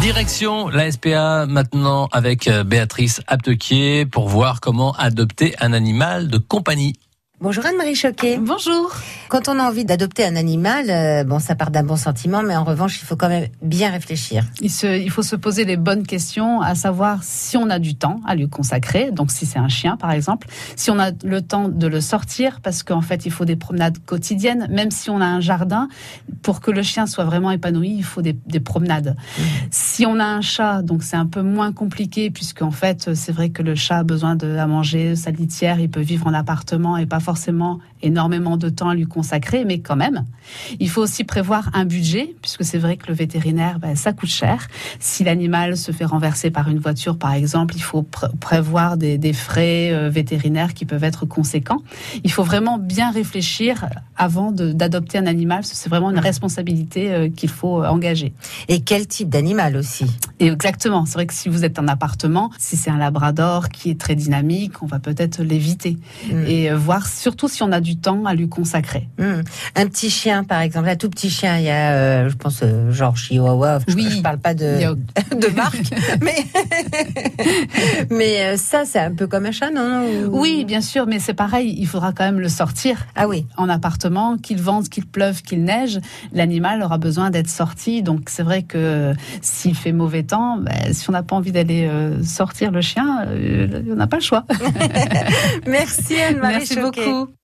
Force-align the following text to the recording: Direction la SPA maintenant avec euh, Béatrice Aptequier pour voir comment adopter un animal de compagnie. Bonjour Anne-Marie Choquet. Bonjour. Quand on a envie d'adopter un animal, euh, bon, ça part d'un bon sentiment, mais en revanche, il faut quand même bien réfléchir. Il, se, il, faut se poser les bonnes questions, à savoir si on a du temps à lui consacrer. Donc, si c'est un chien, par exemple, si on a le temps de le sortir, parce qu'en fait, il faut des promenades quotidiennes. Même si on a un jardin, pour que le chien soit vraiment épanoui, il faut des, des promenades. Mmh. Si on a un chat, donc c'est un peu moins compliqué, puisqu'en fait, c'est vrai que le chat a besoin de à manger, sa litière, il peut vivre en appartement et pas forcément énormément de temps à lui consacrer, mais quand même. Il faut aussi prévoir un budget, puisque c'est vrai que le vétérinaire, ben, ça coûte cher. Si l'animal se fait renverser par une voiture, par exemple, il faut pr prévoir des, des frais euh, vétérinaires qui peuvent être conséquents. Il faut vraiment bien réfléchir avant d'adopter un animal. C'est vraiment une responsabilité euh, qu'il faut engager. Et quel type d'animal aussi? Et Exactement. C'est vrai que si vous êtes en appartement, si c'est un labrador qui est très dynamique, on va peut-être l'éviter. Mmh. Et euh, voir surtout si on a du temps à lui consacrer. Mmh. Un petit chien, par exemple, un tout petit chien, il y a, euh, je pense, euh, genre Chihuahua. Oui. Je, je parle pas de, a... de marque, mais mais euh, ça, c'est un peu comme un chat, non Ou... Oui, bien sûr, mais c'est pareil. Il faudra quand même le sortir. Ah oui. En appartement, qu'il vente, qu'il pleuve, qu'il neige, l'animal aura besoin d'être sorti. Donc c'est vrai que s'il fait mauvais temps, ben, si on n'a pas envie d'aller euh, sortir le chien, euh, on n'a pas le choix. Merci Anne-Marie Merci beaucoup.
Direction 0.00 0.68
la 0.68 0.92
SPA 0.92 1.46
maintenant 1.46 2.08
avec 2.12 2.46
euh, 2.46 2.62
Béatrice 2.62 3.20
Aptequier 3.26 4.06
pour 4.06 4.28
voir 4.28 4.60
comment 4.60 4.92
adopter 4.92 5.56
un 5.60 5.72
animal 5.72 6.28
de 6.28 6.38
compagnie. 6.38 6.94
Bonjour 7.40 7.64
Anne-Marie 7.64 7.94
Choquet. 7.94 8.36
Bonjour. 8.38 8.92
Quand 9.28 9.48
on 9.48 9.60
a 9.60 9.62
envie 9.62 9.84
d'adopter 9.84 10.24
un 10.24 10.34
animal, 10.34 10.86
euh, 10.90 11.22
bon, 11.22 11.38
ça 11.38 11.54
part 11.54 11.70
d'un 11.70 11.84
bon 11.84 11.94
sentiment, 11.94 12.42
mais 12.42 12.56
en 12.56 12.64
revanche, 12.64 13.00
il 13.00 13.04
faut 13.04 13.14
quand 13.14 13.28
même 13.28 13.46
bien 13.62 13.92
réfléchir. 13.92 14.44
Il, 14.60 14.72
se, 14.72 15.00
il, 15.00 15.08
faut 15.08 15.22
se 15.22 15.36
poser 15.36 15.64
les 15.64 15.76
bonnes 15.76 16.04
questions, 16.04 16.60
à 16.60 16.74
savoir 16.74 17.22
si 17.22 17.56
on 17.56 17.70
a 17.70 17.78
du 17.78 17.94
temps 17.94 18.20
à 18.26 18.34
lui 18.34 18.48
consacrer. 18.48 19.12
Donc, 19.12 19.30
si 19.30 19.46
c'est 19.46 19.60
un 19.60 19.68
chien, 19.68 19.96
par 19.96 20.10
exemple, 20.10 20.48
si 20.74 20.90
on 20.90 20.98
a 20.98 21.12
le 21.22 21.40
temps 21.40 21.68
de 21.68 21.86
le 21.86 22.00
sortir, 22.00 22.60
parce 22.60 22.82
qu'en 22.82 23.02
fait, 23.02 23.24
il 23.24 23.30
faut 23.30 23.44
des 23.44 23.54
promenades 23.54 23.98
quotidiennes. 24.04 24.66
Même 24.68 24.90
si 24.90 25.08
on 25.08 25.20
a 25.20 25.26
un 25.26 25.40
jardin, 25.40 25.88
pour 26.42 26.60
que 26.60 26.72
le 26.72 26.82
chien 26.82 27.06
soit 27.06 27.24
vraiment 27.24 27.52
épanoui, 27.52 27.94
il 27.98 28.04
faut 28.04 28.22
des, 28.22 28.32
des 28.32 28.60
promenades. 28.60 29.14
Mmh. 29.16 29.42
Si 29.70 30.06
on 30.06 30.18
a 30.18 30.24
un 30.24 30.40
chat, 30.40 30.82
donc 30.82 31.04
c'est 31.04 31.16
un 31.16 31.26
peu 31.26 31.42
moins 31.42 31.72
compliqué, 31.72 32.30
puisqu'en 32.30 32.72
fait, 32.72 33.14
c'est 33.14 33.30
vrai 33.30 33.50
que 33.50 33.62
le 33.62 33.76
chat 33.76 33.98
a 33.98 34.02
besoin 34.02 34.34
de 34.34 34.56
à 34.56 34.66
manger, 34.66 35.14
sa 35.14 35.30
litière, 35.30 35.78
il 35.78 35.88
peut 35.88 36.00
vivre 36.00 36.26
en 36.26 36.34
appartement 36.34 36.96
et 36.96 37.06
pas 37.06 37.20
forcément 37.28 37.78
énormément 38.00 38.56
de 38.56 38.68
temps 38.70 38.88
à 38.88 38.94
lui 38.94 39.04
consacrer, 39.04 39.64
mais 39.64 39.80
quand 39.80 39.96
même. 39.96 40.24
Il 40.80 40.88
faut 40.88 41.02
aussi 41.02 41.24
prévoir 41.24 41.68
un 41.74 41.84
budget, 41.84 42.34
puisque 42.40 42.64
c'est 42.64 42.78
vrai 42.78 42.96
que 42.96 43.08
le 43.08 43.14
vétérinaire, 43.14 43.78
ben, 43.78 43.94
ça 43.96 44.12
coûte 44.12 44.30
cher. 44.30 44.68
Si 44.98 45.24
l'animal 45.24 45.76
se 45.76 45.92
fait 45.92 46.06
renverser 46.06 46.50
par 46.50 46.68
une 46.70 46.78
voiture, 46.78 47.18
par 47.18 47.34
exemple, 47.34 47.74
il 47.76 47.82
faut 47.82 48.02
pr 48.02 48.28
prévoir 48.40 48.96
des, 48.96 49.18
des 49.18 49.34
frais 49.34 49.92
euh, 49.92 50.08
vétérinaires 50.08 50.72
qui 50.72 50.86
peuvent 50.86 51.04
être 51.04 51.26
conséquents. 51.26 51.82
Il 52.24 52.32
faut 52.32 52.44
vraiment 52.44 52.78
bien 52.78 53.10
réfléchir 53.10 53.86
avant 54.16 54.52
d'adopter 54.52 55.18
un 55.18 55.26
animal. 55.26 55.64
C'est 55.64 55.90
vraiment 55.90 56.10
une 56.10 56.18
responsabilité 56.18 57.12
euh, 57.12 57.28
qu'il 57.28 57.50
faut 57.50 57.84
engager. 57.84 58.32
Et 58.68 58.80
quel 58.80 59.06
type 59.06 59.28
d'animal 59.28 59.76
aussi? 59.76 60.06
Et 60.40 60.46
Exactement. 60.46 61.04
C'est 61.06 61.14
vrai 61.14 61.26
que 61.26 61.34
si 61.34 61.48
vous 61.48 61.64
êtes 61.64 61.78
en 61.78 61.88
appartement, 61.88 62.50
si 62.58 62.76
c'est 62.76 62.90
un 62.90 62.98
labrador 62.98 63.68
qui 63.68 63.90
est 63.90 64.00
très 64.00 64.14
dynamique, 64.14 64.82
on 64.82 64.86
va 64.86 64.98
peut-être 64.98 65.42
l'éviter. 65.42 65.96
Mmh. 66.30 66.44
Et 66.46 66.70
euh, 66.70 66.76
voir 66.76 67.06
surtout 67.18 67.48
si 67.48 67.62
on 67.62 67.72
a 67.72 67.80
du 67.80 67.96
temps 67.96 68.24
à 68.24 68.34
lui 68.34 68.48
consacrer. 68.48 69.08
Mmh. 69.18 69.40
Un 69.76 69.86
petit 69.86 70.10
chien, 70.10 70.44
par 70.44 70.60
exemple, 70.60 70.88
un 70.88 70.96
tout 70.96 71.10
petit 71.10 71.30
chien, 71.30 71.58
il 71.58 71.64
y 71.64 71.70
a, 71.70 71.92
euh, 71.92 72.28
je 72.28 72.36
pense, 72.36 72.60
euh, 72.62 72.90
genre 72.92 73.16
Chihuahua. 73.16 73.78
Oui. 73.94 74.06
Je, 74.08 74.16
je 74.16 74.22
parle 74.22 74.38
pas 74.38 74.54
de, 74.54 74.84
a... 74.84 75.34
de 75.34 75.54
marque, 75.54 75.90
mais 76.22 76.36
mais 78.10 78.40
euh, 78.42 78.56
ça, 78.56 78.84
c'est 78.84 79.00
un 79.00 79.14
peu 79.14 79.26
comme 79.26 79.46
un 79.46 79.52
chat, 79.52 79.70
non 79.70 80.04
Ou... 80.28 80.40
Oui, 80.40 80.64
bien 80.64 80.80
sûr, 80.80 81.06
mais 81.06 81.18
c'est 81.18 81.34
pareil. 81.34 81.74
Il 81.78 81.86
faudra 81.86 82.12
quand 82.12 82.24
même 82.24 82.40
le 82.40 82.48
sortir. 82.48 83.06
Ah 83.16 83.28
oui. 83.28 83.46
En 83.56 83.68
appartement, 83.68 84.36
qu'il 84.36 84.60
vente, 84.60 84.88
qu'il 84.88 85.06
pleuve, 85.06 85.42
qu'il 85.42 85.64
neige, 85.64 86.00
l'animal 86.32 86.82
aura 86.82 86.98
besoin 86.98 87.30
d'être 87.30 87.48
sorti. 87.48 88.02
Donc 88.02 88.28
c'est 88.28 88.42
vrai 88.42 88.62
que 88.62 89.12
s'il 89.42 89.74
fait 89.74 89.92
mauvais 89.92 90.22
temps, 90.22 90.58
ben, 90.58 90.92
si 90.92 91.08
on 91.10 91.12
n'a 91.12 91.22
pas 91.22 91.36
envie 91.36 91.52
d'aller 91.52 91.86
euh, 91.86 92.22
sortir 92.22 92.70
le 92.70 92.80
chien, 92.80 93.24
euh, 93.26 93.82
on 93.90 93.96
n'a 93.96 94.06
pas 94.06 94.16
le 94.16 94.22
choix. 94.22 94.44
Merci 95.66 96.20
Anne-Marie 96.20 96.54
Merci 96.58 96.76
beaucoup. 97.08 97.34